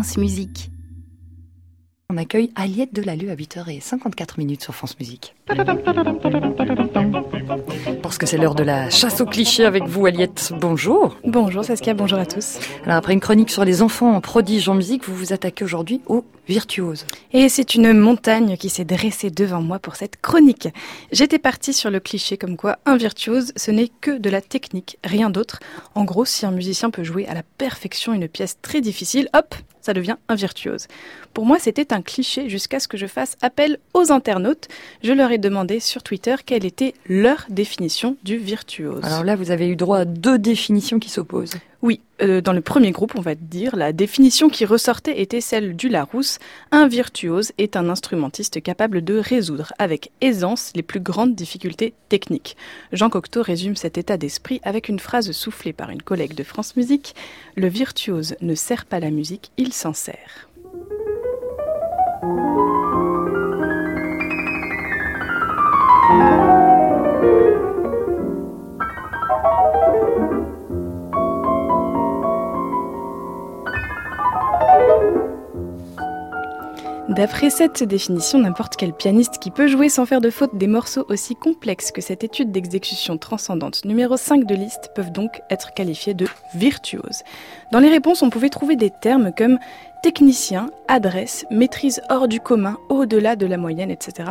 France 0.00 0.16
Musique. 0.16 0.70
On 2.08 2.16
accueille 2.16 2.50
Aliette 2.54 2.94
Delalleux 2.94 3.30
à 3.30 3.34
8h54 3.34 4.38
minutes 4.38 4.62
sur 4.62 4.74
France 4.74 4.98
Musique. 4.98 5.36
Parce 8.02 8.16
que 8.16 8.24
c'est 8.24 8.38
l'heure 8.38 8.54
de 8.54 8.62
la 8.62 8.88
chasse 8.88 9.20
aux 9.20 9.26
clichés 9.26 9.66
avec 9.66 9.84
vous, 9.84 10.06
Aliette. 10.06 10.54
Bonjour. 10.58 11.18
Bonjour 11.24 11.62
Saskia, 11.66 11.92
bonjour 11.92 12.18
à 12.18 12.24
tous. 12.24 12.60
Alors 12.84 12.96
après 12.96 13.12
une 13.12 13.20
chronique 13.20 13.50
sur 13.50 13.66
les 13.66 13.82
enfants 13.82 14.14
en 14.14 14.22
prodige 14.22 14.70
en 14.70 14.74
musique, 14.74 15.06
vous 15.06 15.14
vous 15.14 15.34
attaquez 15.34 15.66
aujourd'hui 15.66 16.00
aux 16.06 16.24
virtuoses. 16.48 17.04
Et 17.34 17.50
c'est 17.50 17.74
une 17.74 17.92
montagne 17.92 18.56
qui 18.56 18.70
s'est 18.70 18.86
dressée 18.86 19.30
devant 19.30 19.60
moi 19.60 19.80
pour 19.80 19.96
cette 19.96 20.18
chronique. 20.18 20.68
J'étais 21.12 21.38
partie 21.38 21.74
sur 21.74 21.90
le 21.90 22.00
cliché 22.00 22.38
comme 22.38 22.56
quoi 22.56 22.78
un 22.86 22.96
virtuose, 22.96 23.52
ce 23.54 23.70
n'est 23.70 23.90
que 24.00 24.16
de 24.16 24.30
la 24.30 24.40
technique, 24.40 24.98
rien 25.04 25.28
d'autre. 25.28 25.60
En 25.94 26.04
gros, 26.04 26.24
si 26.24 26.46
un 26.46 26.52
musicien 26.52 26.88
peut 26.88 27.04
jouer 27.04 27.28
à 27.28 27.34
la 27.34 27.42
perfection 27.42 28.14
une 28.14 28.28
pièce 28.28 28.56
très 28.62 28.80
difficile, 28.80 29.28
hop, 29.34 29.54
ça 29.80 29.94
devient 29.94 30.16
un 30.28 30.34
virtuose. 30.34 30.86
Pour 31.34 31.46
moi, 31.46 31.58
c'était 31.58 31.92
un 31.92 32.02
cliché 32.02 32.48
jusqu'à 32.48 32.80
ce 32.80 32.88
que 32.88 32.96
je 32.96 33.06
fasse 33.06 33.36
appel 33.42 33.78
aux 33.94 34.12
internautes. 34.12 34.68
Je 35.02 35.12
leur 35.12 35.30
ai 35.30 35.38
demandé 35.38 35.80
sur 35.80 36.02
Twitter 36.02 36.36
quelle 36.44 36.64
était 36.64 36.94
leur 37.08 37.46
définition 37.48 38.16
du 38.24 38.36
virtuose. 38.36 39.04
Alors 39.04 39.24
là, 39.24 39.36
vous 39.36 39.50
avez 39.50 39.68
eu 39.68 39.76
droit 39.76 39.98
à 39.98 40.04
deux 40.04 40.38
définitions 40.38 40.98
qui 40.98 41.10
s'opposent. 41.10 41.54
Oui, 41.82 42.00
euh, 42.22 42.40
dans 42.40 42.52
le 42.52 42.60
premier 42.60 42.90
groupe, 42.90 43.14
on 43.16 43.20
va 43.20 43.34
dire, 43.34 43.76
la 43.76 43.92
définition 43.92 44.48
qui 44.48 44.64
ressortait 44.64 45.20
était 45.20 45.40
celle 45.40 45.76
du 45.76 45.88
Larousse. 45.88 46.38
Un 46.70 46.88
virtuose 46.88 47.52
est 47.58 47.76
un 47.76 47.88
instrumentiste 47.88 48.62
capable 48.62 49.02
de 49.02 49.18
résoudre 49.18 49.72
avec 49.78 50.10
aisance 50.20 50.72
les 50.74 50.82
plus 50.82 51.00
grandes 51.00 51.34
difficultés 51.34 51.94
techniques. 52.08 52.56
Jean 52.92 53.10
Cocteau 53.10 53.42
résume 53.42 53.76
cet 53.76 53.98
état 53.98 54.16
d'esprit 54.16 54.60
avec 54.62 54.88
une 54.88 54.98
phrase 54.98 55.32
soufflée 55.32 55.72
par 55.72 55.90
une 55.90 56.02
collègue 56.02 56.34
de 56.34 56.44
France 56.44 56.76
Musique. 56.76 57.14
Le 57.56 57.68
virtuose 57.68 58.36
ne 58.40 58.54
sert 58.54 58.86
pas 58.86 59.00
la 59.00 59.10
musique, 59.10 59.50
il 59.56 59.72
s'en 59.72 59.92
sert. 59.92 60.48
D'après 77.10 77.50
cette 77.50 77.82
définition, 77.82 78.38
n'importe 78.38 78.76
quel 78.76 78.92
pianiste 78.92 79.40
qui 79.40 79.50
peut 79.50 79.66
jouer 79.66 79.88
sans 79.88 80.06
faire 80.06 80.20
de 80.20 80.30
faute 80.30 80.56
des 80.56 80.68
morceaux 80.68 81.04
aussi 81.08 81.34
complexes 81.34 81.90
que 81.90 82.00
cette 82.00 82.22
étude 82.22 82.52
d'exécution 82.52 83.18
transcendante 83.18 83.84
numéro 83.84 84.16
5 84.16 84.46
de 84.46 84.54
liste 84.54 84.92
peuvent 84.94 85.10
donc 85.10 85.40
être 85.50 85.74
qualifiés 85.74 86.14
de 86.14 86.28
virtuoses. 86.54 87.24
Dans 87.72 87.80
les 87.80 87.88
réponses, 87.88 88.22
on 88.22 88.30
pouvait 88.30 88.48
trouver 88.48 88.76
des 88.76 88.90
termes 88.90 89.32
comme 89.36 89.58
technicien, 90.02 90.70
adresse, 90.88 91.44
maîtrise 91.50 92.00
hors 92.08 92.26
du 92.26 92.40
commun, 92.40 92.78
au-delà 92.88 93.36
de 93.36 93.46
la 93.46 93.56
moyenne, 93.56 93.90
etc. 93.90 94.30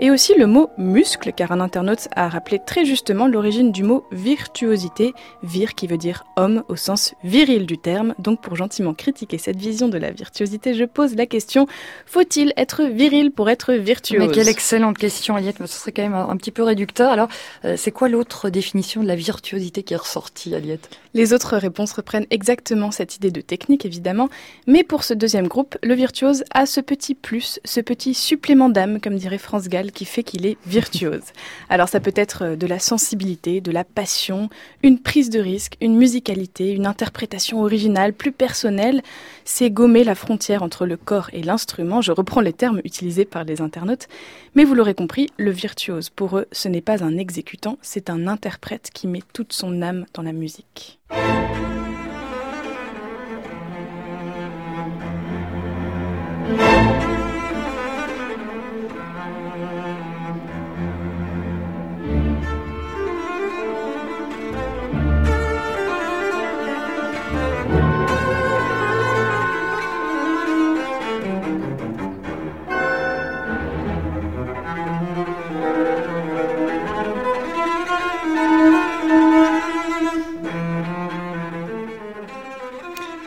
Et 0.00 0.10
aussi 0.10 0.34
le 0.36 0.46
mot 0.46 0.70
muscle, 0.76 1.32
car 1.32 1.52
un 1.52 1.60
internaute 1.60 2.08
a 2.16 2.28
rappelé 2.28 2.58
très 2.58 2.84
justement 2.84 3.26
l'origine 3.26 3.70
du 3.70 3.84
mot 3.84 4.04
virtuosité, 4.10 5.14
vir 5.42 5.74
qui 5.74 5.86
veut 5.86 5.98
dire 5.98 6.24
homme 6.36 6.64
au 6.68 6.76
sens 6.76 7.14
viril 7.22 7.66
du 7.66 7.78
terme. 7.78 8.14
Donc 8.18 8.40
pour 8.40 8.56
gentiment 8.56 8.94
critiquer 8.94 9.38
cette 9.38 9.56
vision 9.56 9.88
de 9.88 9.98
la 9.98 10.10
virtuosité, 10.10 10.74
je 10.74 10.84
pose 10.84 11.14
la 11.14 11.26
question, 11.26 11.66
faut-il 12.14 12.52
être 12.56 12.84
viril 12.84 13.32
pour 13.32 13.50
être 13.50 13.72
virtuose 13.72 14.20
Mais 14.20 14.28
quelle 14.28 14.48
excellente 14.48 14.96
question, 14.96 15.34
Aliette, 15.34 15.56
ce 15.58 15.66
serait 15.66 15.90
quand 15.90 16.02
même 16.02 16.14
un, 16.14 16.36
petit 16.36 16.52
peu 16.52 16.62
réducteur. 16.62 17.10
Alors, 17.10 17.26
euh, 17.64 17.74
c'est 17.76 17.90
quoi 17.90 18.08
l'autre 18.08 18.50
définition 18.50 19.02
de 19.02 19.08
la 19.08 19.16
virtuosité 19.16 19.82
qui 19.82 19.94
est 19.94 19.96
ressortie, 19.96 20.54
Aliette 20.54 20.88
Les 21.12 21.32
autres 21.32 21.56
réponses 21.56 21.90
reprennent 21.90 22.28
exactement 22.30 22.92
cette 22.92 23.16
idée 23.16 23.32
de 23.32 23.40
technique, 23.40 23.84
évidemment, 23.84 24.28
mais 24.68 24.84
pour 24.84 25.02
ce 25.02 25.12
deuxième 25.12 25.48
groupe, 25.48 25.76
le 25.82 25.92
virtuose 25.94 26.44
a 26.52 26.66
ce 26.66 26.80
petit 26.80 27.16
plus, 27.16 27.58
ce 27.64 27.80
petit 27.80 28.14
supplément 28.14 28.68
d'âme, 28.68 29.00
comme 29.00 29.16
dirait 29.16 29.36
France 29.36 29.68
Gall, 29.68 29.90
qui 29.90 30.04
fait 30.04 30.22
qu'il 30.22 30.46
est 30.46 30.56
virtuose. 30.68 31.24
Alors 31.68 31.88
ça 31.88 31.98
peut 31.98 32.14
être 32.14 32.44
euh, 32.44 32.54
de 32.54 32.68
la 32.68 32.78
sensibilité, 32.78 33.60
de 33.60 33.72
la 33.72 33.82
passion, 33.82 34.50
une 34.84 35.00
prise 35.00 35.30
de 35.30 35.40
risque, 35.40 35.76
une 35.80 35.96
musicalité, 35.96 36.70
une 36.70 36.86
interprétation 36.86 37.60
originale, 37.60 38.12
plus 38.12 38.30
personnelle. 38.30 39.02
C'est 39.44 39.70
gommer 39.70 40.04
la 40.04 40.14
frontière 40.14 40.62
entre 40.62 40.86
le 40.86 40.96
corps 40.96 41.28
et 41.32 41.42
l'instrument. 41.42 42.02
Je 42.04 42.12
reprends 42.12 42.42
les 42.42 42.52
termes 42.52 42.82
utilisés 42.84 43.24
par 43.24 43.44
les 43.44 43.62
internautes. 43.62 44.08
Mais 44.54 44.64
vous 44.64 44.74
l'aurez 44.74 44.92
compris, 44.92 45.30
le 45.38 45.50
virtuose, 45.50 46.10
pour 46.10 46.36
eux, 46.36 46.46
ce 46.52 46.68
n'est 46.68 46.82
pas 46.82 47.02
un 47.02 47.16
exécutant, 47.16 47.78
c'est 47.80 48.10
un 48.10 48.26
interprète 48.26 48.90
qui 48.92 49.06
met 49.06 49.22
toute 49.32 49.54
son 49.54 49.80
âme 49.80 50.04
dans 50.12 50.22
la 50.22 50.34
musique. 50.34 51.00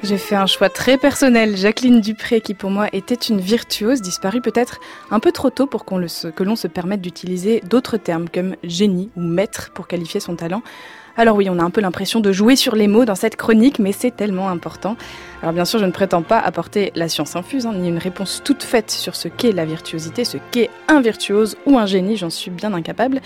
J'ai 0.07 0.17
fait 0.17 0.35
un 0.35 0.45
choix 0.45 0.69
très 0.69 0.97
personnel. 0.97 1.57
Jacqueline 1.57 1.99
Dupré, 1.99 2.39
qui 2.39 2.53
pour 2.53 2.69
moi 2.69 2.87
était 2.93 3.13
une 3.13 3.41
virtuose, 3.41 4.01
disparue 4.01 4.39
peut-être 4.39 4.79
un 5.11 5.19
peu 5.19 5.33
trop 5.33 5.49
tôt 5.49 5.67
pour 5.67 5.83
que 5.83 6.43
l'on 6.43 6.55
se 6.55 6.67
permette 6.69 7.01
d'utiliser 7.01 7.59
d'autres 7.65 7.97
termes 7.97 8.29
comme 8.29 8.55
génie 8.63 9.09
ou 9.17 9.21
maître 9.21 9.71
pour 9.73 9.85
qualifier 9.85 10.21
son 10.21 10.37
talent. 10.37 10.61
Alors 11.17 11.35
oui, 11.35 11.49
on 11.49 11.59
a 11.59 11.63
un 11.63 11.71
peu 11.71 11.81
l'impression 11.81 12.21
de 12.21 12.31
jouer 12.31 12.55
sur 12.55 12.75
les 12.75 12.87
mots 12.87 13.03
dans 13.03 13.15
cette 13.15 13.35
chronique, 13.35 13.79
mais 13.79 13.91
c'est 13.91 14.15
tellement 14.15 14.47
important. 14.47 14.95
Alors 15.41 15.51
bien 15.51 15.65
sûr, 15.65 15.79
je 15.79 15.85
ne 15.85 15.91
prétends 15.91 16.21
pas 16.21 16.39
apporter 16.39 16.93
la 16.95 17.09
science 17.09 17.35
infuse, 17.35 17.65
hein, 17.65 17.73
ni 17.73 17.89
une 17.89 17.97
réponse 17.97 18.41
toute 18.45 18.63
faite 18.63 18.91
sur 18.91 19.13
ce 19.15 19.27
qu'est 19.27 19.51
la 19.51 19.65
virtuosité, 19.65 20.23
ce 20.23 20.37
qu'est 20.51 20.69
un 20.87 21.01
virtuose 21.01 21.57
ou 21.65 21.77
un 21.77 21.85
génie, 21.85 22.15
j'en 22.15 22.29
suis 22.29 22.51
bien 22.51 22.71
incapable 22.73 23.19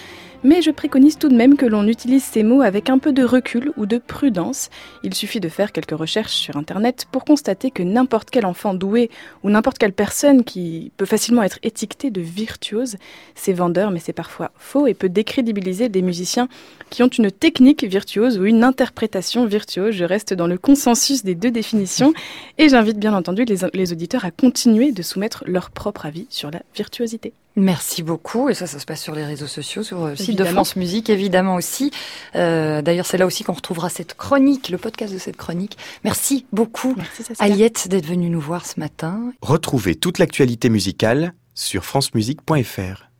mais 0.43 0.61
je 0.61 0.71
préconise 0.71 1.17
tout 1.17 1.29
de 1.29 1.35
même 1.35 1.55
que 1.55 1.65
l'on 1.65 1.87
utilise 1.87 2.23
ces 2.23 2.43
mots 2.43 2.61
avec 2.61 2.89
un 2.89 2.97
peu 2.97 3.11
de 3.11 3.23
recul 3.23 3.71
ou 3.77 3.85
de 3.85 3.97
prudence. 3.97 4.69
Il 5.03 5.13
suffit 5.13 5.39
de 5.39 5.49
faire 5.49 5.71
quelques 5.71 5.97
recherches 5.97 6.33
sur 6.33 6.57
Internet 6.57 7.05
pour 7.11 7.25
constater 7.25 7.71
que 7.71 7.83
n'importe 7.83 8.29
quel 8.29 8.45
enfant 8.45 8.73
doué 8.73 9.09
ou 9.43 9.49
n'importe 9.49 9.77
quelle 9.77 9.93
personne 9.93 10.43
qui 10.43 10.91
peut 10.97 11.05
facilement 11.05 11.43
être 11.43 11.59
étiquetée 11.63 12.11
de 12.11 12.21
virtuose, 12.21 12.97
c'est 13.35 13.53
vendeur 13.53 13.91
mais 13.91 13.99
c'est 13.99 14.13
parfois 14.13 14.51
faux 14.57 14.87
et 14.87 14.93
peut 14.93 15.09
décrédibiliser 15.09 15.89
des 15.89 16.01
musiciens 16.01 16.47
qui 16.89 17.03
ont 17.03 17.07
une 17.07 17.31
technique 17.31 17.83
virtuose 17.83 18.37
ou 18.37 18.45
une 18.45 18.63
interprétation 18.63 19.45
virtuose. 19.45 19.95
Je 19.95 20.05
reste 20.05 20.33
dans 20.33 20.47
le 20.47 20.57
consensus 20.57 21.23
des 21.23 21.35
deux 21.35 21.51
définitions 21.51 22.13
et 22.57 22.69
j'invite 22.69 22.99
bien 22.99 23.13
entendu 23.13 23.45
les, 23.45 23.57
les 23.73 23.91
auditeurs 23.91 24.25
à 24.25 24.31
continuer 24.31 24.91
de 24.91 25.01
soumettre 25.01 25.43
leur 25.45 25.69
propre 25.69 26.05
avis 26.05 26.27
sur 26.29 26.51
la 26.51 26.61
virtuosité. 26.75 27.33
Merci 27.55 28.03
beaucoup. 28.03 28.49
Et 28.49 28.53
ça, 28.53 28.67
ça 28.67 28.79
se 28.79 28.85
passe 28.85 29.01
sur 29.01 29.13
les 29.13 29.25
réseaux 29.25 29.47
sociaux, 29.47 29.83
sur 29.83 30.07
le 30.07 30.15
site 30.15 30.37
de 30.37 30.45
France 30.45 30.75
Musique, 30.75 31.09
évidemment 31.09 31.55
aussi. 31.55 31.91
Euh, 32.35 32.81
D'ailleurs, 32.81 33.05
c'est 33.05 33.17
là 33.17 33.25
aussi 33.25 33.43
qu'on 33.43 33.53
retrouvera 33.53 33.89
cette 33.89 34.15
chronique, 34.15 34.69
le 34.69 34.77
podcast 34.77 35.13
de 35.13 35.19
cette 35.19 35.37
chronique. 35.37 35.77
Merci 36.03 36.45
beaucoup, 36.51 36.95
Merci, 36.97 37.23
Aliette, 37.39 37.87
d'être 37.89 38.05
venue 38.05 38.29
nous 38.29 38.39
voir 38.39 38.65
ce 38.65 38.79
matin. 38.79 39.33
Retrouvez 39.41 39.95
toute 39.95 40.17
l'actualité 40.17 40.69
musicale 40.69 41.33
sur 41.53 41.83
francemusique.fr. 41.83 43.10